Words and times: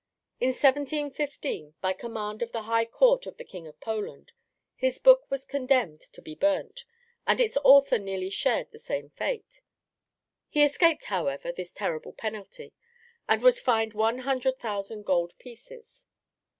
In 0.39 0.47
1715, 0.47 1.75
by 1.79 1.93
command 1.93 2.41
of 2.41 2.51
the 2.51 2.63
High 2.63 2.85
Court 2.85 3.27
of 3.27 3.37
the 3.37 3.43
King 3.43 3.67
of 3.67 3.79
Poland, 3.79 4.31
his 4.75 4.97
book 4.97 5.29
was 5.29 5.45
condemned 5.45 5.99
to 6.01 6.23
be 6.23 6.33
burnt, 6.33 6.85
and 7.27 7.39
its 7.39 7.55
author 7.63 7.99
nearly 7.99 8.31
shared 8.31 8.71
the 8.71 8.79
same 8.79 9.11
fate. 9.11 9.61
He 10.49 10.63
escaped, 10.63 11.03
however, 11.03 11.51
this 11.51 11.75
terrible 11.75 12.13
penalty, 12.13 12.73
and 13.29 13.43
was 13.43 13.59
fined 13.59 13.93
one 13.93 14.17
hundred 14.17 14.57
thousand 14.57 15.05
gold 15.05 15.37
pieces. 15.37 16.03